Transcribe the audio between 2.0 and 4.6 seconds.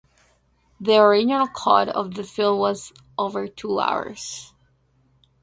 the film was over two hours.